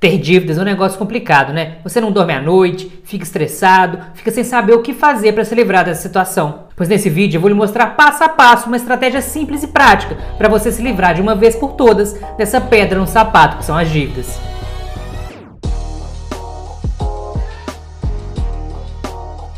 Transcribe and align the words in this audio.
Ter 0.00 0.16
dívidas 0.16 0.56
é 0.56 0.60
um 0.60 0.64
negócio 0.64 0.96
complicado, 0.96 1.52
né? 1.52 1.78
Você 1.82 2.00
não 2.00 2.12
dorme 2.12 2.32
à 2.32 2.40
noite, 2.40 3.00
fica 3.02 3.24
estressado, 3.24 3.98
fica 4.14 4.30
sem 4.30 4.44
saber 4.44 4.74
o 4.74 4.80
que 4.80 4.94
fazer 4.94 5.32
para 5.32 5.44
se 5.44 5.56
livrar 5.56 5.84
dessa 5.84 6.02
situação. 6.02 6.66
Pois 6.76 6.88
nesse 6.88 7.10
vídeo 7.10 7.38
eu 7.38 7.40
vou 7.40 7.48
lhe 7.48 7.54
mostrar 7.56 7.96
passo 7.96 8.22
a 8.22 8.28
passo 8.28 8.68
uma 8.68 8.76
estratégia 8.76 9.20
simples 9.20 9.64
e 9.64 9.66
prática 9.66 10.16
para 10.36 10.48
você 10.48 10.70
se 10.70 10.80
livrar 10.82 11.16
de 11.16 11.20
uma 11.20 11.34
vez 11.34 11.56
por 11.56 11.72
todas 11.72 12.12
dessa 12.36 12.60
pedra 12.60 13.00
no 13.00 13.08
sapato 13.08 13.56
que 13.56 13.64
são 13.64 13.76
as 13.76 13.90
dívidas. 13.90 14.38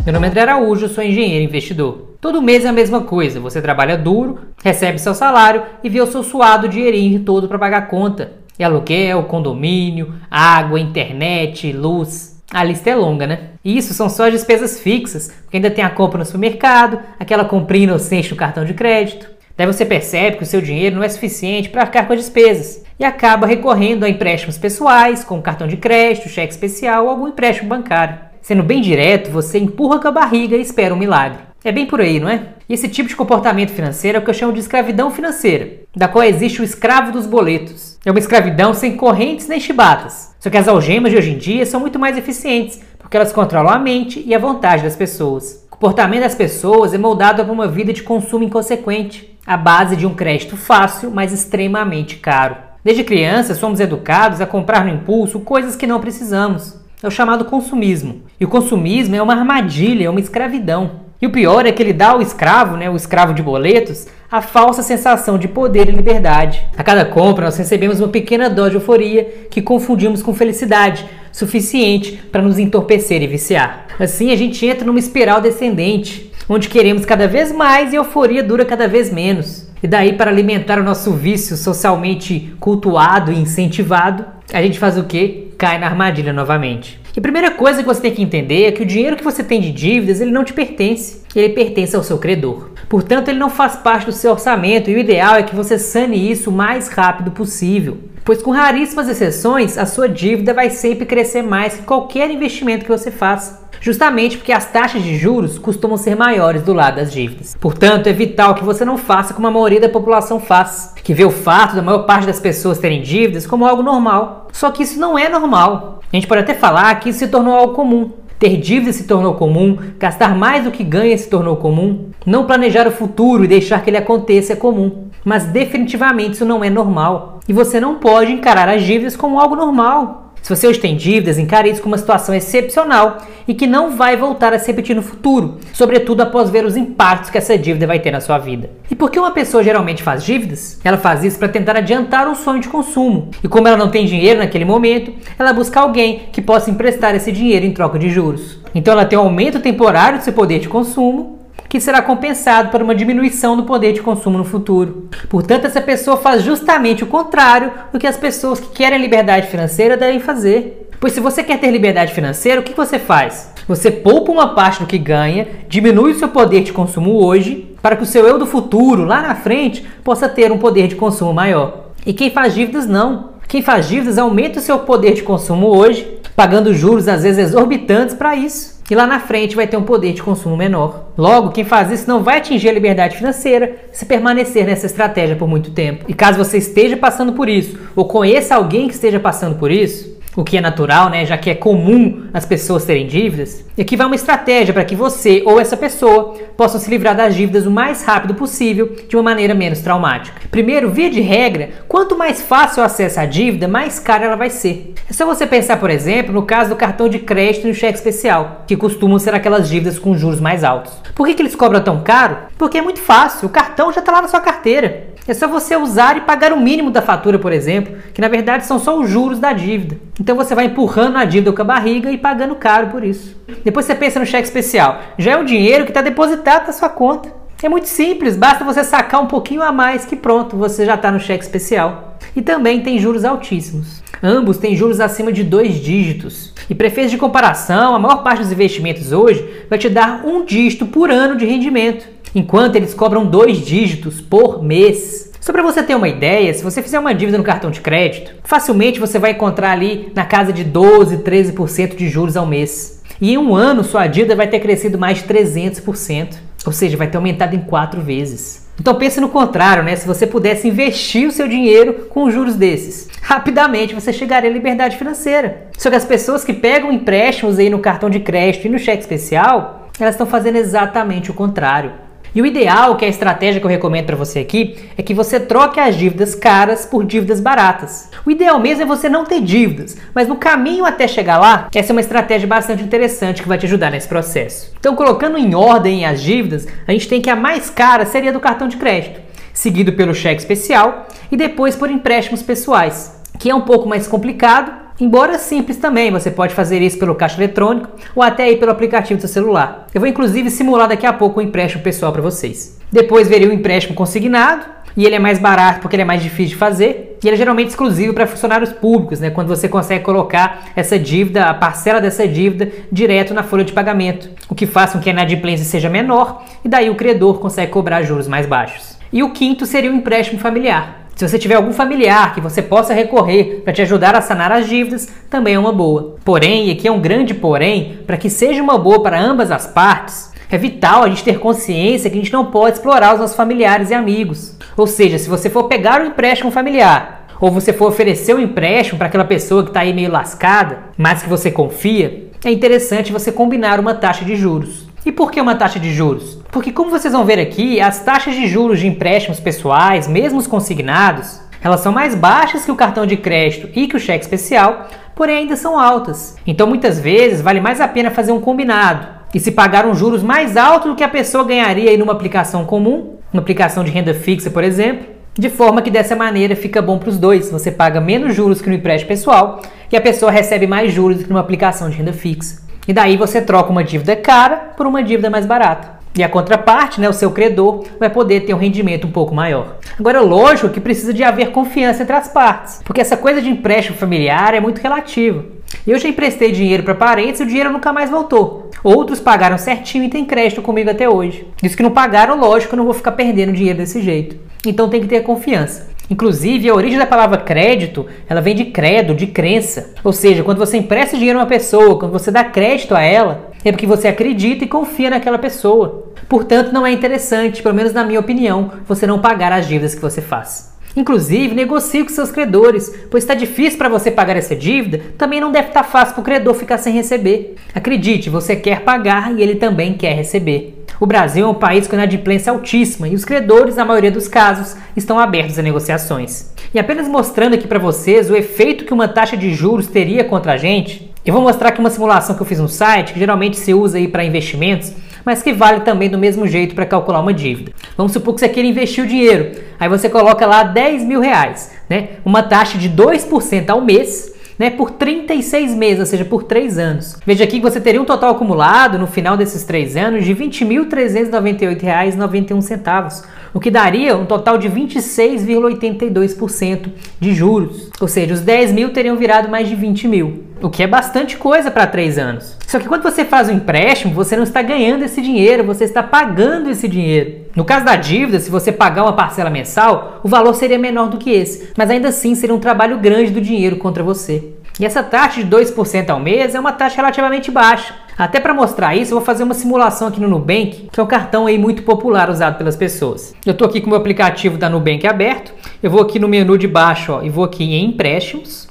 Meu 0.03 0.15
nome 0.15 0.27
é 0.27 0.31
André 0.31 0.41
Araújo, 0.41 0.89
sou 0.89 1.05
engenheiro 1.05 1.45
investidor. 1.45 2.17
Todo 2.19 2.41
mês 2.41 2.65
é 2.65 2.69
a 2.69 2.73
mesma 2.73 3.03
coisa, 3.03 3.41
você 3.41 3.61
trabalha 3.61 3.99
duro, 3.99 4.39
recebe 4.65 4.99
seu 4.99 5.15
salário 5.15 5.65
e 5.85 5.91
vê 5.91 6.01
o 6.01 6.07
seu 6.07 6.23
suado 6.23 6.67
dinheirinho 6.67 7.21
todo 7.21 7.47
para 7.47 7.59
pagar 7.59 7.89
conta. 7.89 8.40
É 8.61 8.67
aluguel, 8.67 9.23
condomínio, 9.23 10.17
água, 10.31 10.79
internet, 10.79 11.73
luz. 11.73 12.39
A 12.53 12.63
lista 12.63 12.91
é 12.91 12.95
longa, 12.95 13.27
né? 13.27 13.39
E 13.65 13.79
isso 13.79 13.95
são 13.95 14.11
só 14.11 14.27
as 14.27 14.33
despesas 14.33 14.79
fixas, 14.79 15.33
porque 15.43 15.57
ainda 15.57 15.71
tem 15.71 15.83
a 15.83 15.89
compra 15.89 16.19
no 16.19 16.27
supermercado, 16.27 17.01
aquela 17.19 17.47
comprinha 17.47 17.85
inocente 17.85 18.31
no 18.31 18.37
cartão 18.37 18.65
de 18.67 18.75
crédito. 18.75 19.31
Daí 19.57 19.67
você 19.67 19.87
percebe 19.87 20.37
que 20.37 20.43
o 20.43 20.47
seu 20.47 20.61
dinheiro 20.61 20.97
não 20.97 21.03
é 21.03 21.09
suficiente 21.09 21.71
para 21.71 21.83
arcar 21.83 22.07
com 22.07 22.13
as 22.13 22.19
despesas 22.19 22.85
e 22.99 23.05
acaba 23.05 23.47
recorrendo 23.47 24.05
a 24.05 24.11
empréstimos 24.11 24.59
pessoais, 24.59 25.25
como 25.25 25.41
cartão 25.41 25.67
de 25.67 25.79
crédito, 25.79 26.29
cheque 26.29 26.53
especial 26.53 27.05
ou 27.05 27.11
algum 27.11 27.29
empréstimo 27.29 27.71
bancário. 27.71 28.19
Sendo 28.43 28.63
bem 28.63 28.83
direto, 28.83 29.31
você 29.31 29.59
empurra 29.59 29.99
com 29.99 30.09
a 30.09 30.13
barriga 30.13 30.55
e 30.55 30.61
espera 30.61 30.95
um 30.95 30.99
milagre. 30.99 31.39
É 31.65 31.73
bem 31.73 31.87
por 31.87 32.01
aí, 32.03 32.21
não 32.21 32.29
é? 32.29 32.43
E 32.69 32.75
esse 32.75 32.89
tipo 32.89 33.09
de 33.09 33.17
comportamento 33.17 33.71
financeiro 33.71 34.19
é 34.19 34.21
o 34.21 34.25
que 34.25 34.29
eu 34.29 34.35
chamo 34.35 34.53
de 34.53 34.61
escravidão 34.61 35.11
financeira, 35.11 35.81
da 35.97 36.09
qual 36.09 36.25
existe 36.25 36.61
o 36.61 36.65
escravo 36.65 37.11
dos 37.11 37.27
boletos. 37.27 37.90
É 38.03 38.11
uma 38.11 38.19
escravidão 38.19 38.73
sem 38.73 38.97
correntes 38.97 39.47
nem 39.47 39.61
chibatas. 39.61 40.35
Só 40.41 40.49
que 40.49 40.57
as 40.57 40.67
algemas 40.67 41.13
de 41.13 41.19
hoje 41.19 41.33
em 41.33 41.37
dia 41.37 41.67
são 41.67 41.79
muito 41.79 41.99
mais 41.99 42.17
eficientes, 42.17 42.81
porque 42.99 43.15
elas 43.15 43.31
controlam 43.31 43.71
a 43.71 43.79
mente 43.79 44.23
e 44.27 44.35
a 44.35 44.39
vontade 44.39 44.85
das 44.85 44.97
pessoas. 44.97 45.67
O 45.67 45.77
comportamento 45.77 46.23
das 46.23 46.35
pessoas 46.35 46.95
é 46.95 46.99
moldado 46.99 47.45
por 47.45 47.53
uma 47.53 47.69
vida 47.69 47.93
de 47.93 48.03
consumo 48.03 48.43
inconsequente, 48.43 49.39
à 49.47 49.55
base 49.55 49.97
de 49.97 50.07
um 50.07 50.15
crédito 50.15 50.57
fácil, 50.57 51.11
mas 51.11 51.31
extremamente 51.31 52.17
caro. 52.17 52.57
Desde 52.83 53.05
criança, 53.05 53.55
somos 53.55 53.81
educados 53.81 54.41
a 54.41 54.47
comprar 54.47 54.83
no 54.83 54.95
impulso 54.95 55.41
coisas 55.41 55.77
que 55.77 55.87
não 55.87 56.01
precisamos. 56.01 56.81
É 57.03 57.07
o 57.07 57.11
chamado 57.11 57.45
consumismo. 57.45 58.23
E 58.41 58.47
o 58.47 58.49
consumismo 58.49 59.15
é 59.15 59.21
uma 59.21 59.35
armadilha, 59.35 60.07
é 60.07 60.11
uma 60.11 60.21
escravidão. 60.21 61.01
E 61.21 61.27
o 61.27 61.31
pior 61.31 61.67
é 61.67 61.73
que 61.73 61.83
ele 61.83 61.93
dá 61.93 62.13
ao 62.13 62.23
escravo, 62.23 62.79
né, 62.79 62.89
o 62.89 62.97
escravo 62.97 63.35
de 63.35 63.43
boletos, 63.43 64.07
a 64.31 64.41
falsa 64.41 64.83
sensação 64.83 65.37
de 65.37 65.49
poder 65.49 65.89
e 65.89 65.93
liberdade. 65.93 66.65
A 66.77 66.85
cada 66.85 67.05
compra, 67.05 67.47
nós 67.47 67.57
recebemos 67.57 67.99
uma 67.99 68.09
pequena 68.09 68.49
dose 68.49 68.71
de 68.71 68.77
euforia 68.77 69.25
que 69.51 69.61
confundimos 69.61 70.23
com 70.23 70.33
felicidade, 70.33 71.05
suficiente 71.33 72.13
para 72.31 72.43
nos 72.43 72.59
entorpecer 72.59 73.23
e 73.23 73.27
viciar. 73.27 73.87
Assim, 73.99 74.31
a 74.31 74.37
gente 74.37 74.65
entra 74.65 74.87
numa 74.87 74.99
espiral 74.99 75.41
descendente, 75.41 76.31
onde 76.49 76.69
queremos 76.69 77.05
cada 77.05 77.27
vez 77.27 77.51
mais 77.51 77.93
e 77.93 77.97
a 77.97 78.01
euforia 78.01 78.43
dura 78.43 78.65
cada 78.65 78.87
vez 78.87 79.13
menos. 79.13 79.69
E 79.83 79.89
daí, 79.89 80.13
para 80.13 80.31
alimentar 80.31 80.79
o 80.79 80.85
nosso 80.85 81.13
vício 81.13 81.57
socialmente 81.57 82.55
cultuado 82.61 83.33
e 83.33 83.39
incentivado, 83.39 84.25
a 84.53 84.63
gente 84.63 84.79
faz 84.79 84.97
o 84.99 85.05
quê? 85.05 85.49
Cai 85.61 85.79
na 85.79 85.89
armadilha 85.89 86.33
novamente. 86.33 86.99
E 87.15 87.19
a 87.19 87.21
primeira 87.21 87.51
coisa 87.51 87.83
que 87.83 87.87
você 87.87 88.01
tem 88.01 88.15
que 88.15 88.23
entender 88.23 88.65
é 88.65 88.73
que 88.73 88.83
o 88.83 88.87
dinheiro 88.87 89.15
que 89.15 89.23
você 89.23 89.45
tem 89.45 89.61
de 89.61 89.71
dívidas, 89.71 90.19
ele 90.19 90.31
não 90.31 90.43
te 90.43 90.55
pertence, 90.55 91.21
ele 91.37 91.51
pertence 91.51 91.95
ao 91.95 92.03
seu 92.03 92.17
credor. 92.17 92.71
Portanto, 92.89 93.29
ele 93.29 93.39
não 93.39 93.51
faz 93.51 93.77
parte 93.77 94.07
do 94.07 94.13
seu 94.13 94.31
orçamento 94.31 94.89
e 94.89 94.95
o 94.95 94.99
ideal 94.99 95.35
é 95.35 95.43
que 95.43 95.55
você 95.55 95.79
sane 95.79 96.31
isso 96.31 96.49
o 96.49 96.53
mais 96.55 96.89
rápido 96.89 97.31
possível. 97.31 97.99
Pois 98.31 98.45
com 98.45 98.53
raríssimas 98.53 99.09
exceções, 99.09 99.77
a 99.77 99.85
sua 99.85 100.09
dívida 100.09 100.55
vai 100.55 100.71
sempre 100.71 101.05
crescer 101.05 101.43
mais 101.43 101.75
que 101.75 101.83
qualquer 101.83 102.31
investimento 102.31 102.85
que 102.85 102.89
você 102.89 103.11
faça 103.11 103.69
justamente 103.81 104.37
porque 104.37 104.53
as 104.53 104.71
taxas 104.71 105.03
de 105.03 105.17
juros 105.17 105.59
costumam 105.59 105.97
ser 105.97 106.15
maiores 106.15 106.63
do 106.63 106.73
lado 106.73 106.95
das 106.95 107.13
dívidas. 107.13 107.57
Portanto, 107.59 108.07
é 108.07 108.13
vital 108.13 108.55
que 108.55 108.63
você 108.63 108.85
não 108.85 108.97
faça 108.97 109.35
como 109.35 109.49
a 109.49 109.51
maioria 109.51 109.81
da 109.81 109.89
população 109.89 110.39
faz, 110.39 110.95
que 111.03 111.13
vê 111.13 111.25
o 111.25 111.31
fato 111.33 111.75
da 111.75 111.83
maior 111.83 112.07
parte 112.07 112.27
das 112.29 112.39
pessoas 112.39 112.79
terem 112.79 113.03
dívidas 113.03 113.49
como 113.49 113.67
algo 113.67 113.83
normal. 113.83 114.47
Só 114.53 114.71
que 114.71 114.85
isso 114.85 115.01
não 115.01 115.19
é 115.19 115.29
normal. 115.29 116.01
A 116.13 116.15
gente 116.15 116.29
pode 116.29 116.43
até 116.43 116.55
falar 116.55 116.95
que 117.01 117.09
isso 117.09 117.19
se 117.21 117.29
tornou 117.29 117.55
algo 117.55 117.75
comum. 117.75 118.13
Ter 118.41 118.57
dívidas 118.57 118.97
se 118.97 119.05
tornou 119.05 119.35
comum, 119.35 119.77
gastar 119.99 120.35
mais 120.35 120.65
do 120.65 120.71
que 120.71 120.83
ganha 120.83 121.17
se 121.19 121.29
tornou 121.29 121.57
comum, 121.57 122.07
não 122.25 122.47
planejar 122.47 122.87
o 122.89 122.91
futuro 122.91 123.45
e 123.45 123.47
deixar 123.47 123.83
que 123.83 123.91
ele 123.91 123.99
aconteça 123.99 124.55
é 124.55 124.57
comum. 124.57 125.11
Mas 125.23 125.45
definitivamente 125.45 126.37
isso 126.37 126.47
não 126.47 126.65
é 126.65 126.71
normal. 126.71 127.41
E 127.47 127.53
você 127.53 127.79
não 127.79 127.97
pode 127.97 128.33
encarar 128.33 128.67
as 128.71 128.83
dívidas 128.83 129.15
como 129.15 129.39
algo 129.39 129.55
normal. 129.55 130.20
Se 130.43 130.55
você 130.55 130.67
hoje 130.67 130.81
tem 130.81 130.97
dívidas, 130.97 131.39
encare 131.39 131.71
isso 131.71 131.83
como 131.83 131.93
uma 131.93 131.99
situação 131.99 132.35
excepcional 132.35 133.19
e 133.47 133.55
que 133.55 133.67
não 133.67 133.97
vai 133.97 134.17
voltar 134.17 134.53
a 134.53 134.59
se 134.59 134.67
repetir 134.69 134.97
no 134.97 135.03
futuro, 135.03 135.59
sobretudo 135.73 136.23
após 136.23 136.51
ver 136.51 136.65
os 136.65 136.77
impactos 136.77 137.31
que 137.31 137.39
essa 137.39 137.57
dívida 137.59 137.87
vai 137.87 137.99
ter 137.99 138.11
na 138.11 138.21
sua 138.21 138.39
vida. 138.39 138.71
E 138.91 138.95
por 138.95 139.11
que 139.11 139.19
uma 139.19 139.33
pessoa 139.33 139.63
geralmente 139.63 140.03
faz 140.03 140.25
dívidas? 140.25 140.81
Ela 140.85 140.99
faz 140.99 141.25
isso 141.25 141.39
para 141.39 141.49
tentar 141.49 141.77
adiantar 141.77 142.29
um 142.29 142.35
sonho 142.35 142.61
de 142.61 142.69
consumo. 142.69 143.31
E 143.43 143.49
como 143.49 143.69
ela 143.69 143.77
não 143.77 143.91
tem 143.91 144.07
dinheiro 144.07 144.39
naquele 144.39 144.65
momento, 144.65 145.13
ela 145.39 145.53
busca 145.53 145.81
alguém 145.81 146.23
que 146.33 146.41
possa 146.41 146.71
emprestar 146.71 147.15
esse 147.15 147.31
dinheiro 147.33 147.67
em 147.67 147.73
troca 147.73 147.99
de 147.99 148.09
juros. 148.09 148.59
Então 148.75 148.93
ela 148.93 149.05
tem 149.05 149.19
um 149.19 149.23
aumento 149.23 149.61
temporário 149.61 150.19
do 150.19 150.25
seu 150.25 150.33
poder 150.33 150.61
de 150.61 150.69
consumo 150.69 151.40
que 151.71 151.81
será 151.81 152.03
compensado 152.03 152.69
por 152.69 152.83
uma 152.83 152.97
diminuição 152.97 153.57
do 153.57 153.63
poder 153.63 153.93
de 153.93 154.03
consumo 154.03 154.37
no 154.37 154.45
futuro. 154.45 155.09
Portanto, 155.29 155.67
essa 155.67 155.81
pessoa 155.81 156.17
faz 156.17 156.43
justamente 156.43 157.05
o 157.05 157.07
contrário 157.07 157.71
do 157.93 157.99
que 157.99 158.09
as 158.09 158.17
pessoas 158.17 158.59
que 158.59 158.71
querem 158.71 159.01
liberdade 159.01 159.47
financeira 159.47 159.97
devem 159.97 160.19
fazer. 160.19 160.91
Pois 160.99 161.13
se 161.13 161.21
você 161.21 161.45
quer 161.45 161.61
ter 161.61 161.71
liberdade 161.71 162.13
financeira, 162.13 162.61
o 162.61 162.65
que 162.65 162.75
você 162.75 162.99
faz? 162.99 163.53
Você 163.69 163.89
poupa 163.89 164.33
uma 164.33 164.53
parte 164.53 164.81
do 164.81 164.87
que 164.87 164.99
ganha, 164.99 165.47
diminui 165.69 166.11
o 166.11 166.19
seu 166.19 166.29
poder 166.29 166.65
de 166.65 166.73
consumo 166.73 167.25
hoje, 167.25 167.73
para 167.81 167.95
que 167.95 168.03
o 168.03 168.07
seu 168.07 168.27
eu 168.27 168.37
do 168.37 168.47
futuro, 168.47 169.05
lá 169.05 169.23
na 169.23 169.37
frente, 169.37 169.87
possa 170.03 170.29
ter 170.29 170.51
um 170.51 170.59
poder 170.59 170.89
de 170.89 170.97
consumo 170.97 171.33
maior. 171.33 171.93
E 172.05 172.13
quem 172.13 172.33
faz 172.33 172.53
dívidas 172.53 172.89
não. 172.89 173.31
Quem 173.47 173.63
faz 173.63 173.89
dívidas 173.89 174.19
aumenta 174.19 174.59
o 174.59 174.63
seu 174.63 174.81
poder 174.81 175.15
de 175.15 175.23
consumo 175.23 175.69
hoje, 175.69 176.19
pagando 176.35 176.75
juros 176.75 177.07
às 177.07 177.23
vezes 177.23 177.39
exorbitantes 177.39 178.17
para 178.17 178.35
isso 178.35 178.80
e 178.91 178.95
lá 178.95 179.07
na 179.07 179.21
frente 179.21 179.55
vai 179.55 179.67
ter 179.67 179.77
um 179.77 179.83
poder 179.83 180.13
de 180.13 180.23
consumo 180.23 180.57
menor. 180.57 181.13
Logo, 181.17 181.53
quem 181.53 181.65
faz 181.65 181.93
isso 181.93 182.09
não 182.09 182.23
vai 182.23 182.39
atingir 182.39 182.69
a 182.69 182.73
liberdade 182.73 183.17
financeira 183.17 183.77
se 183.93 184.05
permanecer 184.05 184.67
nessa 184.67 184.87
estratégia 184.87 185.37
por 185.37 185.49
muito 185.49 185.71
tempo. 185.71 186.05
E 186.09 186.13
caso 186.13 186.37
você 186.37 186.59
esteja 186.59 186.97
passando 186.97 187.33
por 187.33 187.49
isso, 187.49 187.79
ou 187.95 188.05
conheça 188.05 188.57
alguém 188.57 188.89
que 188.89 188.95
esteja 188.95 189.21
passando 189.21 189.57
por 189.57 189.71
isso, 189.71 190.20
o 190.41 190.45
que 190.45 190.57
é 190.57 190.61
natural, 190.61 191.11
né, 191.11 191.27
já 191.27 191.37
que 191.37 191.51
é 191.51 191.55
comum 191.55 192.29
as 192.33 192.47
pessoas 192.47 192.85
terem 192.85 193.07
dívidas. 193.07 193.65
E 193.77 193.83
aqui 193.83 193.97
vai 193.97 194.07
uma 194.07 194.15
estratégia 194.15 194.73
para 194.73 194.85
que 194.85 194.97
você 194.97 195.43
ou 195.45 195.61
essa 195.61 195.77
pessoa 195.77 196.35
possam 196.57 196.81
se 196.81 196.89
livrar 196.89 197.15
das 197.15 197.35
dívidas 197.35 197.67
o 197.67 197.71
mais 197.71 198.03
rápido 198.03 198.35
possível, 198.35 198.97
de 199.07 199.17
uma 199.17 199.23
maneira 199.23 199.55
menos 199.55 199.81
traumática. 199.81 200.41
Primeiro, 200.51 200.91
via 200.91 201.11
de 201.11 201.21
regra, 201.21 201.71
quanto 201.87 202.17
mais 202.17 202.41
fácil 202.41 202.83
o 202.83 202.87
acesso 202.87 203.21
à 203.21 203.27
dívida, 203.27 203.69
mais 203.69 203.99
cara 203.99 204.25
ela 204.25 204.37
vai 204.37 204.49
ser. 204.49 204.95
É 205.09 205.13
só 205.13 205.27
você 205.27 205.47
pensar, 205.47 205.79
por 205.79 205.91
exemplo, 205.91 206.33
no 206.33 206.43
caso 206.43 206.71
do 206.71 206.77
cartão 206.77 207.09
de 207.09 207.19
crédito 207.19 207.69
e 207.69 207.71
o 207.71 207.75
cheque 207.75 207.99
especial, 207.99 208.65
que 208.67 208.77
costumam 208.77 209.19
ser 209.19 209.35
aquelas 209.35 209.69
dívidas 209.69 209.99
com 209.99 210.17
juros 210.17 210.41
mais 210.41 210.65
altos. 210.65 210.93
Por 211.15 211.27
que, 211.27 211.35
que 211.35 211.43
eles 211.43 211.55
cobram 211.55 211.83
tão 211.83 212.03
caro? 212.03 212.37
Porque 212.57 212.79
é 212.79 212.83
muito 212.83 213.01
fácil, 213.01 213.47
o 213.47 213.53
cartão 213.53 213.93
já 213.93 214.01
está 214.01 214.11
lá 214.11 214.23
na 214.23 214.29
sua 214.29 214.41
carteira. 214.41 215.11
É 215.29 215.35
só 215.35 215.47
você 215.47 215.77
usar 215.77 216.17
e 216.17 216.23
pagar 216.23 216.53
o 216.53 216.61
mínimo 216.61 216.91
da 216.91 217.03
fatura, 217.03 217.39
por 217.39 217.53
exemplo, 217.53 217.95
que 218.15 218.21
na 218.21 218.29
verdade 218.29 218.67
são 218.67 218.79
só 218.79 218.99
os 218.99 219.09
juros 219.09 219.39
da 219.39 219.53
dívida. 219.53 219.97
Então 220.21 220.37
você 220.37 220.55
vai 220.55 220.67
empurrando 220.67 221.17
a 221.17 221.25
dívida 221.25 221.51
com 221.51 221.63
a 221.63 221.65
barriga 221.65 222.11
e 222.11 222.19
pagando 222.19 222.55
caro 222.55 222.89
por 222.89 223.03
isso. 223.03 223.35
Depois 223.65 223.87
você 223.87 223.95
pensa 223.95 224.21
no 224.21 224.27
cheque 224.27 224.47
especial. 224.47 225.01
Já 225.19 225.33
é 225.33 225.37
o 225.39 225.45
dinheiro 225.45 225.85
que 225.85 225.91
está 225.91 226.03
depositado 226.03 226.67
na 226.67 226.73
sua 226.75 226.91
conta. 226.91 227.33
É 227.63 227.69
muito 227.69 227.89
simples, 227.89 228.37
basta 228.37 228.63
você 228.63 228.85
sacar 228.85 229.23
um 229.23 229.27
pouquinho 229.27 229.63
a 229.63 229.73
mais 229.73 230.05
que 230.05 230.17
pronto, 230.17 230.57
você 230.57 230.85
já 230.85 230.95
está 230.95 231.11
no 231.11 231.21
cheque 231.21 231.45
especial. 231.45 232.19
E 232.37 232.43
também 232.43 232.83
tem 232.83 232.99
juros 232.99 233.25
altíssimos. 233.25 234.03
Ambos 234.23 234.59
têm 234.59 234.77
juros 234.77 235.01
acima 235.01 235.33
de 235.33 235.43
dois 235.43 235.77
dígitos. 235.77 236.53
E 236.69 236.75
para 236.75 236.87
efeitos 236.87 237.11
de 237.11 237.19
comparação, 237.19 237.95
a 237.95 237.99
maior 237.99 238.23
parte 238.23 238.43
dos 238.43 238.53
investimentos 238.53 239.13
hoje 239.13 239.65
vai 239.69 239.79
te 239.79 239.89
dar 239.89 240.25
um 240.27 240.45
dígito 240.45 240.87
por 240.87 241.11
ano 241.11 241.37
de 241.37 241.47
rendimento 241.47 242.07
enquanto 242.35 242.77
eles 242.77 242.95
cobram 242.95 243.27
dois 243.27 243.59
dígitos 243.59 244.21
por 244.21 244.63
mês. 244.63 245.30
Só 245.41 245.53
para 245.53 245.63
você 245.63 245.83
ter 245.83 245.95
uma 245.95 246.09
ideia, 246.09 246.53
se 246.53 246.63
você 246.63 246.83
fizer 246.83 246.99
uma 246.99 247.15
dívida 247.15 247.39
no 247.39 247.45
cartão 247.45 247.71
de 247.71 247.81
crédito, 247.81 248.35
facilmente 248.45 249.01
você 249.01 249.19
vai 249.19 249.31
encontrar 249.31 249.71
ali 249.71 250.13
na 250.15 250.27
casa 250.27 250.53
de 250.53 250.63
12, 250.63 251.17
13% 251.19 251.97
de 251.97 252.09
juros 252.11 252.37
ao 252.37 252.47
mês. 252.47 253.03
E 253.19 253.33
em 253.33 253.39
um 253.39 253.55
ano 253.55 253.83
sua 253.83 254.07
dívida 254.07 254.37
vai 254.37 254.49
ter 254.49 254.61
crescido 254.61 254.99
mais 254.99 255.19
de 255.19 255.25
300%, 255.25 256.37
ou 256.67 256.73
seja, 256.73 256.97
vai 256.97 257.09
ter 257.09 257.17
aumentado 257.17 257.57
em 257.57 257.61
quatro 257.61 258.03
vezes. 258.03 258.69
Então 258.79 258.95
pense 258.95 259.19
no 259.19 259.31
contrário, 259.31 259.83
né? 259.83 259.97
Se 259.97 260.07
você 260.07 260.27
pudesse 260.27 260.69
investir 260.69 261.27
o 261.27 261.33
seu 261.33 261.49
dinheiro 261.49 262.07
com 262.11 262.31
juros 262.31 262.55
desses, 262.55 263.09
rapidamente 263.23 263.95
você 263.95 264.13
chegaria 264.13 264.49
à 264.49 264.53
liberdade 264.53 264.97
financeira. 264.97 265.69
Só 265.77 265.89
que 265.89 265.97
as 265.97 266.05
pessoas 266.05 266.45
que 266.45 266.53
pegam 266.53 266.93
empréstimos 266.93 267.59
aí 267.59 267.71
no 267.71 267.79
cartão 267.79 268.11
de 268.11 268.21
crédito 268.21 268.67
e 268.67 268.71
no 268.71 268.79
cheque 268.79 269.03
especial, 269.03 269.89
elas 269.99 270.15
estão 270.15 270.27
fazendo 270.27 270.57
exatamente 270.57 271.31
o 271.31 271.35
contrário. 271.35 271.93
E 272.35 272.41
o 272.41 272.47
ideal, 272.47 272.97
que 272.97 273.05
é 273.05 273.09
a 273.09 273.11
estratégia 273.11 273.61
que 273.61 273.67
eu 273.67 273.71
recomendo 273.71 274.07
para 274.07 274.17
você 274.17 274.39
aqui, 274.39 274.77
é 274.97 275.03
que 275.03 275.13
você 275.13 275.41
troque 275.41 275.81
as 275.81 275.97
dívidas 275.97 276.35
caras 276.35 276.87
por 276.87 277.05
dívidas 277.05 277.41
baratas. 277.41 278.09
O 278.25 278.31
ideal 278.31 278.59
mesmo 278.61 278.85
é 278.85 278.87
você 278.87 279.09
não 279.09 279.25
ter 279.25 279.41
dívidas, 279.41 279.97
mas 280.15 280.29
no 280.29 280.37
caminho 280.37 280.85
até 280.85 281.09
chegar 281.09 281.39
lá, 281.39 281.69
essa 281.75 281.91
é 281.91 281.95
uma 281.95 282.01
estratégia 282.01 282.47
bastante 282.47 282.83
interessante 282.83 283.43
que 283.43 283.49
vai 283.49 283.59
te 283.59 283.67
ajudar 283.67 283.91
nesse 283.91 284.07
processo. 284.07 284.73
Então, 284.79 284.95
colocando 284.95 285.37
em 285.37 285.55
ordem 285.55 286.05
as 286.05 286.23
dívidas, 286.23 286.69
a 286.87 286.93
gente 286.93 287.09
tem 287.09 287.21
que 287.21 287.31
a 287.31 287.37
mais 287.37 287.69
cara 287.69 288.07
seria 288.07 288.33
do 288.33 288.39
cartão 288.39 288.69
de 288.69 288.77
crédito, 288.77 289.21
seguido 289.53 289.93
pelo 289.95 290.15
cheque 290.15 290.41
especial 290.41 291.09
e 291.33 291.37
depois 291.37 291.75
por 291.75 291.91
empréstimos 291.91 292.43
pessoais, 292.43 293.21
que 293.39 293.51
é 293.51 293.55
um 293.55 293.63
pouco 293.63 293.89
mais 293.89 294.07
complicado, 294.07 294.80
Embora 295.01 295.39
simples 295.39 295.79
também, 295.79 296.11
você 296.11 296.31
pode 296.31 296.55
fazer 296.55 296.83
isso 296.83 296.99
pelo 296.99 297.15
caixa 297.15 297.39
eletrônico 297.39 297.89
ou 298.15 298.23
até 298.23 298.45
aí 298.45 298.57
pelo 298.57 298.71
aplicativo 298.71 299.17
do 299.17 299.21
seu 299.21 299.31
celular. 299.31 299.87
Eu 299.95 300.01
vou 300.01 300.09
inclusive 300.09 300.51
simular 300.51 300.89
daqui 300.89 301.07
a 301.07 301.13
pouco 301.13 301.41
um 301.41 301.43
empréstimo 301.43 301.83
pessoal 301.83 302.13
para 302.13 302.21
vocês. 302.21 302.79
Depois 302.93 303.27
veria 303.27 303.49
o 303.49 303.53
empréstimo 303.53 303.95
consignado, 303.95 304.67
e 304.97 305.07
ele 305.07 305.15
é 305.15 305.19
mais 305.19 305.39
barato 305.39 305.81
porque 305.81 305.97
ele 305.97 306.03
é 306.03 306.05
mais 306.05 306.23
difícil 306.23 306.51
de 306.51 306.57
fazer, 306.57 307.19
e 307.23 307.27
ele 307.27 307.35
é 307.35 307.39
geralmente 307.39 307.69
exclusivo 307.69 308.13
para 308.13 308.27
funcionários 308.27 308.73
públicos, 308.73 309.21
né, 309.21 309.31
quando 309.31 309.49
você 309.49 309.69
consegue 309.69 310.05
colocar 310.05 310.65
essa 310.77 310.99
dívida, 310.99 311.47
a 311.47 311.55
parcela 311.55 312.01
dessa 312.01 312.27
dívida, 312.27 312.71
direto 312.91 313.33
na 313.33 313.43
folha 313.43 313.65
de 313.65 313.73
pagamento, 313.73 314.29
o 314.49 314.55
que 314.55 314.67
faz 314.67 314.93
com 314.93 315.01
que 315.01 315.09
a 315.09 315.13
inadimplência 315.13 315.65
seja 315.65 315.89
menor 315.89 316.45
e 316.65 316.69
daí 316.69 316.91
o 316.91 316.95
credor 316.95 317.39
consegue 317.39 317.73
cobrar 317.73 318.03
juros 318.03 318.29
mais 318.29 318.47
baixos. 318.47 318.99
E 319.13 319.23
o 319.23 319.31
quinto 319.31 319.65
seria 319.65 319.91
o 319.91 319.95
empréstimo 319.95 320.39
familiar. 320.39 321.00
Se 321.21 321.29
você 321.29 321.39
tiver 321.39 321.57
algum 321.57 321.75
familiar 321.75 322.35
que 322.35 322.41
você 322.41 322.63
possa 322.63 322.95
recorrer 322.95 323.61
para 323.63 323.75
te 323.75 323.83
ajudar 323.83 324.15
a 324.15 324.23
sanar 324.23 324.51
as 324.51 324.67
dívidas, 324.67 325.07
também 325.29 325.53
é 325.53 325.59
uma 325.59 325.71
boa. 325.71 326.17
Porém, 326.25 326.69
e 326.69 326.71
aqui 326.71 326.89
é 326.89 326.91
um 326.91 326.99
grande 326.99 327.35
porém, 327.35 327.99
para 328.07 328.17
que 328.17 328.31
seja 328.31 328.63
uma 328.63 328.79
boa 328.79 329.03
para 329.03 329.21
ambas 329.21 329.51
as 329.51 329.67
partes, 329.67 330.33
é 330.51 330.57
vital 330.57 331.03
a 331.03 331.11
gente 331.11 331.23
ter 331.23 331.39
consciência 331.39 332.09
que 332.09 332.17
a 332.17 332.23
gente 332.23 332.33
não 332.33 332.47
pode 332.47 332.77
explorar 332.77 333.13
os 333.13 333.21
nossos 333.21 333.37
familiares 333.37 333.91
e 333.91 333.95
amigos. 333.95 334.57
Ou 334.75 334.87
seja, 334.87 335.19
se 335.19 335.29
você 335.29 335.51
for 335.51 335.65
pegar 335.65 336.01
um 336.01 336.07
empréstimo 336.07 336.51
familiar, 336.51 337.27
ou 337.39 337.51
você 337.51 337.71
for 337.71 337.89
oferecer 337.89 338.35
um 338.35 338.41
empréstimo 338.41 338.97
para 338.97 339.09
aquela 339.09 339.27
pessoa 339.27 339.63
que 339.63 339.69
está 339.69 339.81
aí 339.81 339.93
meio 339.93 340.11
lascada, 340.11 340.85
mas 340.97 341.23
que 341.23 341.29
você 341.29 341.51
confia, 341.51 342.31
é 342.43 342.51
interessante 342.51 343.13
você 343.13 343.31
combinar 343.31 343.79
uma 343.79 343.93
taxa 343.93 344.25
de 344.25 344.37
juros. 344.37 344.80
E 345.05 345.11
por 345.11 345.31
que 345.31 345.41
uma 345.41 345.55
taxa 345.55 345.79
de 345.79 345.93
juros? 345.93 346.39
Porque, 346.53 346.73
como 346.73 346.91
vocês 346.91 347.13
vão 347.13 347.25
ver 347.25 347.39
aqui, 347.39 347.81
as 347.81 348.01
taxas 348.01 348.35
de 348.35 348.47
juros 348.47 348.81
de 348.81 348.87
empréstimos 348.87 349.41
pessoais, 349.41 350.07
mesmo 350.07 350.39
os 350.39 350.47
consignados, 350.47 351.41
elas 351.63 351.81
são 351.81 351.93
mais 351.93 352.15
baixas 352.15 352.65
que 352.65 352.73
o 352.73 352.77
cartão 352.77 353.07
de 353.07 353.17
crédito 353.17 353.69
e 353.75 353.87
que 353.87 353.97
o 353.97 354.01
cheque 354.01 354.25
especial, 354.25 354.89
porém 355.15 355.39
ainda 355.39 355.57
são 355.57 355.79
altas. 355.79 356.37
Então, 356.47 356.67
muitas 356.67 356.99
vezes, 356.99 357.41
vale 357.41 357.61
mais 357.61 357.81
a 357.81 357.89
pena 357.89 358.11
fazer 358.11 358.33
um 358.33 358.41
combinado 358.41 359.07
e 359.35 359.41
se 359.41 359.53
pagar 359.53 359.87
um 359.87 359.95
juros 359.95 360.23
mais 360.23 360.57
alto 360.57 360.89
do 360.89 360.95
que 360.95 361.05
a 361.05 361.09
pessoa 361.09 361.45
ganharia 361.45 361.95
em 361.95 361.97
numa 361.97 362.13
aplicação 362.13 362.65
comum, 362.67 363.17
uma 363.33 363.41
aplicação 363.41 363.83
de 363.85 363.91
renda 363.91 364.13
fixa, 364.13 364.51
por 364.51 364.65
exemplo, 364.65 365.07
de 365.39 365.49
forma 365.49 365.81
que 365.81 365.91
dessa 365.91 366.17
maneira 366.17 366.57
fica 366.57 366.83
bom 366.83 366.99
para 366.99 367.09
os 367.09 367.19
dois. 367.19 367.51
Você 367.51 367.71
paga 367.71 368.01
menos 368.01 368.35
juros 368.35 368.61
que 368.61 368.69
no 368.69 368.75
empréstimo 368.75 369.09
pessoal 369.09 369.63
e 369.91 369.97
a 369.97 370.01
pessoa 370.01 370.31
recebe 370.31 370.67
mais 370.67 370.93
juros 370.93 371.23
que 371.23 371.29
numa 371.29 371.41
aplicação 371.41 371.89
de 371.89 371.97
renda 371.97 372.13
fixa. 372.13 372.70
E 372.87 372.93
daí 372.93 373.17
você 373.17 373.41
troca 373.41 373.71
uma 373.71 373.85
dívida 373.85 374.17
cara 374.17 374.73
por 374.77 374.87
uma 374.87 375.03
dívida 375.03 375.31
mais 375.31 375.47
barata. 375.47 376.01
E 376.17 376.25
a 376.25 376.29
contraparte, 376.29 377.01
né, 377.01 377.09
o 377.09 377.13
seu 377.13 377.31
credor, 377.31 377.85
vai 377.99 378.11
poder 378.11 378.41
ter 378.41 378.53
um 378.53 378.59
rendimento 378.59 379.07
um 379.07 379.13
pouco 379.13 379.33
maior. 379.33 379.77
Agora, 379.99 380.21
lógico 380.21 380.69
que 380.69 380.81
precisa 380.81 381.15
de 381.15 381.23
haver 381.23 381.53
confiança 381.53 382.03
entre 382.03 382.17
as 382.17 382.27
partes, 382.27 382.81
porque 382.85 383.01
essa 383.01 383.17
coisa 383.17 383.41
de 383.41 383.49
empréstimo 383.49 383.97
familiar 383.97 384.53
é 384.53 384.61
muito 384.61 384.81
relativa. 384.81 385.45
Eu 385.87 385.99
já 385.99 386.09
emprestei 386.09 386.51
dinheiro 386.51 386.83
para 386.83 386.97
parentes 386.97 387.41
e 387.41 387.45
o 387.45 387.47
dinheiro 387.47 387.71
nunca 387.71 387.93
mais 387.93 388.11
voltou. 388.11 388.71
Outros 388.83 389.21
pagaram 389.21 389.57
certinho 389.57 390.05
e 390.05 390.09
têm 390.09 390.25
crédito 390.25 390.63
comigo 390.63 390.91
até 390.91 391.09
hoje. 391.09 391.47
Diz 391.63 391.77
que 391.77 391.83
não 391.83 391.91
pagaram, 391.91 392.39
lógico, 392.39 392.75
eu 392.75 392.79
não 392.79 392.85
vou 392.85 392.95
ficar 392.95 393.13
perdendo 393.13 393.53
dinheiro 393.53 393.79
desse 393.79 394.03
jeito. 394.03 394.37
Então 394.67 394.89
tem 394.89 395.01
que 395.01 395.07
ter 395.07 395.23
confiança. 395.23 395.90
Inclusive, 396.11 396.69
a 396.69 396.75
origem 396.75 396.99
da 396.99 397.07
palavra 397.07 397.39
crédito, 397.39 398.05
ela 398.29 398.41
vem 398.41 398.55
de 398.55 398.65
credo, 398.67 399.15
de 399.15 399.29
crença. 399.29 399.95
Ou 400.03 400.13
seja, 400.13 400.43
quando 400.43 400.59
você 400.59 400.77
empresta 400.77 401.17
dinheiro 401.17 401.39
a 401.39 401.43
uma 401.43 401.49
pessoa, 401.49 402.01
quando 402.01 402.11
você 402.11 402.33
dá 402.33 402.43
crédito 402.43 402.97
a 402.97 403.01
ela, 403.01 403.51
é 403.65 403.71
porque 403.71 403.87
você 403.87 404.09
acredita 404.09 404.65
e 404.65 404.69
confia 404.69 405.09
naquela 405.09 405.39
pessoa. 405.39 406.13
Portanto, 406.29 406.73
não 406.73 406.85
é 406.85 406.91
interessante, 406.91 407.63
pelo 407.63 407.75
menos 407.77 407.93
na 407.93 408.03
minha 408.03 408.19
opinião, 408.19 408.73
você 408.89 409.07
não 409.07 409.21
pagar 409.21 409.53
as 409.53 409.69
dívidas 409.69 409.95
que 409.95 410.03
você 410.03 410.21
faz. 410.21 410.71
Inclusive, 410.97 411.55
negocie 411.55 412.03
com 412.03 412.09
seus 412.11 412.33
credores, 412.33 412.93
pois 413.09 413.23
está 413.23 413.35
difícil 413.35 413.79
para 413.79 413.89
você 413.89 414.11
pagar 414.11 414.37
essa 414.37 414.57
dívida, 414.57 415.01
também 415.17 415.41
não 415.41 415.53
deve 415.53 415.69
estar 415.69 415.85
tá 415.85 415.89
fácil 415.89 416.15
para 416.15 416.21
o 416.21 416.25
credor 416.25 416.55
ficar 416.55 416.79
sem 416.79 416.93
receber. 416.93 417.55
Acredite, 417.73 418.29
você 418.29 418.57
quer 418.57 418.81
pagar 418.81 419.33
e 419.33 419.43
ele 419.43 419.55
também 419.55 419.95
quer 419.95 420.15
receber. 420.15 420.80
O 421.01 421.07
Brasil 421.07 421.47
é 421.47 421.49
um 421.49 421.55
país 421.55 421.89
com 421.89 421.95
inadimplência 421.97 422.53
altíssima 422.53 423.09
e 423.09 423.15
os 423.15 423.25
credores, 423.25 423.77
na 423.77 423.87
maioria 423.87 424.11
dos 424.11 424.29
casos, 424.29 424.77
estão 424.95 425.19
abertos 425.19 425.59
a 425.59 425.63
negociações. 425.63 426.53
E 426.75 426.79
apenas 426.79 427.09
mostrando 427.09 427.55
aqui 427.55 427.67
para 427.67 427.79
vocês 427.79 428.29
o 428.29 428.37
efeito 428.37 428.85
que 428.85 428.93
uma 428.93 429.09
taxa 429.09 429.35
de 429.35 429.51
juros 429.55 429.87
teria 429.87 430.23
contra 430.25 430.53
a 430.53 430.57
gente, 430.59 431.11
eu 431.25 431.33
vou 431.33 431.41
mostrar 431.41 431.71
aqui 431.71 431.81
uma 431.81 431.89
simulação 431.89 432.37
que 432.37 432.43
eu 432.43 432.47
fiz 432.47 432.61
no 432.61 432.69
site, 432.69 433.15
que 433.15 433.19
geralmente 433.19 433.57
se 433.57 433.73
usa 433.73 433.97
aí 433.97 434.09
para 434.09 434.25
investimentos, 434.25 434.93
mas 435.25 435.43
que 435.43 435.55
vale 435.55 435.81
também 435.81 436.11
do 436.11 436.19
mesmo 436.19 436.47
jeito 436.47 436.75
para 436.75 436.85
calcular 436.85 437.21
uma 437.21 437.33
dívida. 437.33 437.73
Vamos 437.97 438.13
supor 438.13 438.35
que 438.35 438.41
você 438.41 438.49
queira 438.51 438.69
investir 438.69 439.03
o 439.03 439.07
dinheiro, 439.07 439.53
aí 439.79 439.89
você 439.89 440.07
coloca 440.07 440.45
lá 440.45 440.65
10 440.65 441.05
mil 441.05 441.21
reais, 441.21 441.73
né? 441.89 442.11
uma 442.27 442.43
taxa 442.43 442.77
de 442.77 442.91
2% 442.91 443.71
ao 443.71 443.81
mês, 443.81 444.35
né, 444.61 444.69
por 444.69 444.91
36 444.91 445.75
meses, 445.75 446.01
ou 446.01 446.07
seja, 446.07 446.23
por 446.23 446.43
3 446.43 446.77
anos. 446.77 447.17
Veja 447.25 447.45
aqui 447.45 447.57
que 447.57 447.63
você 447.63 447.81
teria 447.81 448.03
um 448.03 448.05
total 448.05 448.33
acumulado 448.33 448.99
no 448.99 449.07
final 449.07 449.35
desses 449.35 449.65
3 449.65 449.97
anos 449.97 450.23
de 450.23 450.35
R$ 450.35 450.49
20.398,91, 450.49 453.25
o 453.55 453.61
que 453.61 453.71
daria 453.71 454.15
um 454.15 454.27
total 454.27 454.59
de 454.59 454.69
26,82% 454.69 456.91
de 457.19 457.33
juros. 457.33 457.89
Ou 457.99 458.07
seja, 458.07 458.35
os 458.35 458.43
10 458.43 458.73
mil 458.73 458.93
teriam 458.93 459.17
virado 459.17 459.49
mais 459.49 459.67
de 459.67 459.75
20 459.75 460.07
mil, 460.07 460.45
o 460.61 460.69
que 460.69 460.83
é 460.83 460.87
bastante 460.87 461.39
coisa 461.39 461.71
para 461.71 461.87
3 461.87 462.19
anos. 462.19 462.55
Só 462.67 462.79
que 462.79 462.87
quando 462.87 463.03
você 463.03 463.25
faz 463.25 463.49
um 463.49 463.53
empréstimo, 463.53 464.13
você 464.15 464.37
não 464.37 464.45
está 464.45 464.61
ganhando 464.61 465.05
esse 465.05 465.23
dinheiro, 465.23 465.65
você 465.65 465.85
está 465.85 466.03
pagando 466.03 466.69
esse 466.71 466.87
dinheiro. 466.87 467.49
No 467.57 467.65
caso 467.65 467.85
da 467.85 467.97
dívida, 467.97 468.39
se 468.39 468.49
você 468.49 468.71
pagar 468.71 469.03
uma 469.03 469.15
parcela 469.15 469.51
mensal, 469.51 470.21
o 470.23 470.29
valor 470.29 470.55
seria 470.55 470.79
menor 470.79 471.09
do 471.09 471.19
que 471.19 471.31
esse, 471.31 471.71
mas 471.77 471.91
ainda 471.91 472.07
assim 472.09 472.37
seria 472.37 472.55
um 472.55 472.61
trabalho 472.61 472.99
grande 472.99 473.33
do 473.33 473.41
dinheiro 473.41 473.75
contra 473.77 474.05
você. 474.05 474.50
E 474.81 474.85
essa 474.87 475.03
taxa 475.03 475.45
de 475.45 475.51
2% 475.51 476.09
ao 476.09 476.19
mês 476.19 476.55
é 476.55 476.59
uma 476.59 476.73
taxa 476.73 476.97
relativamente 476.97 477.51
baixa. 477.51 477.95
Até 478.17 478.41
para 478.41 478.55
mostrar 478.55 478.97
isso, 478.97 479.13
eu 479.13 479.19
vou 479.19 479.25
fazer 479.25 479.43
uma 479.43 479.53
simulação 479.53 480.09
aqui 480.09 480.19
no 480.19 480.27
Nubank, 480.27 480.89
que 480.91 480.99
é 480.99 481.03
um 481.03 481.07
cartão 481.07 481.47
aí 481.47 481.59
muito 481.59 481.83
popular 481.83 482.31
usado 482.31 482.57
pelas 482.57 482.77
pessoas. 482.77 483.35
Eu 483.45 483.53
estou 483.53 483.69
aqui 483.69 483.79
com 483.79 483.89
o 483.89 483.91
meu 483.91 483.99
aplicativo 483.99 484.57
da 484.57 484.71
Nubank 484.71 485.07
aberto. 485.07 485.53
Eu 485.83 485.91
vou 485.91 486.01
aqui 486.01 486.19
no 486.19 486.27
menu 486.27 486.57
de 486.57 486.67
baixo 486.67 487.13
ó, 487.13 487.23
e 487.23 487.29
vou 487.29 487.45
aqui 487.45 487.63
em 487.63 487.85
empréstimos. 487.85 488.71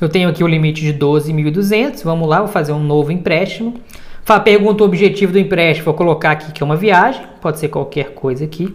Eu 0.00 0.08
tenho 0.08 0.26
aqui 0.26 0.42
o 0.42 0.46
limite 0.46 0.80
de 0.80 0.94
12.200. 0.94 2.02
Vamos 2.02 2.26
lá, 2.26 2.38
vou 2.38 2.48
fazer 2.48 2.72
um 2.72 2.82
novo 2.82 3.12
empréstimo. 3.12 3.74
Pergunta 4.42 4.84
o 4.84 4.86
objetivo 4.86 5.32
do 5.32 5.38
empréstimo. 5.38 5.84
Vou 5.84 5.94
colocar 5.94 6.30
aqui 6.30 6.50
que 6.50 6.62
é 6.62 6.64
uma 6.64 6.76
viagem. 6.76 7.22
Pode 7.42 7.58
ser 7.58 7.68
qualquer 7.68 8.14
coisa 8.14 8.42
aqui. 8.44 8.74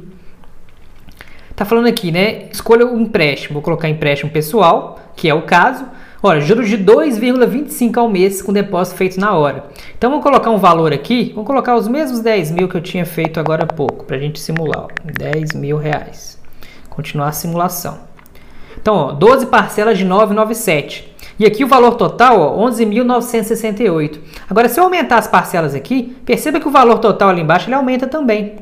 Tá 1.55 1.65
falando 1.65 1.87
aqui, 1.87 2.11
né? 2.11 2.49
Escolha 2.51 2.85
o 2.85 2.99
empréstimo. 2.99 3.55
Vou 3.55 3.63
colocar 3.63 3.89
empréstimo 3.89 4.29
pessoal, 4.29 4.99
que 5.15 5.27
é 5.27 5.33
o 5.33 5.41
caso. 5.41 5.85
Olha, 6.21 6.41
juros 6.41 6.67
de 6.67 6.77
2,25 6.77 7.97
ao 7.97 8.09
mês 8.09 8.41
com 8.41 8.51
depósito 8.51 8.97
feito 8.97 9.17
na 9.17 9.33
hora. 9.37 9.63
Então, 9.97 10.11
vou 10.11 10.19
colocar 10.19 10.49
um 10.49 10.57
valor 10.57 10.91
aqui. 10.91 11.31
Vou 11.33 11.45
colocar 11.45 11.77
os 11.77 11.87
mesmos 11.87 12.19
10 12.19 12.51
mil 12.51 12.67
que 12.67 12.75
eu 12.75 12.81
tinha 12.81 13.05
feito 13.05 13.39
agora 13.39 13.63
há 13.63 13.67
pouco, 13.67 14.03
para 14.03 14.17
a 14.17 14.19
gente 14.19 14.37
simular. 14.37 14.83
Ó, 14.83 14.87
10 15.17 15.53
mil 15.53 15.77
reais. 15.77 16.37
Continuar 16.89 17.29
a 17.29 17.31
simulação. 17.31 17.99
Então, 18.81 18.95
ó, 18.95 19.11
12 19.13 19.45
parcelas 19.45 19.97
de 19.97 20.03
997. 20.03 21.09
E 21.39 21.45
aqui 21.45 21.63
o 21.63 21.67
valor 21.69 21.95
total, 21.95 22.59
11.968. 22.59 24.19
Agora, 24.49 24.67
se 24.67 24.77
eu 24.77 24.83
aumentar 24.83 25.19
as 25.19 25.27
parcelas 25.27 25.73
aqui, 25.73 26.17
perceba 26.25 26.59
que 26.59 26.67
o 26.67 26.71
valor 26.71 26.99
total 26.99 27.29
ali 27.29 27.41
embaixo 27.41 27.67
ele 27.67 27.75
aumenta 27.75 28.07
também. 28.07 28.57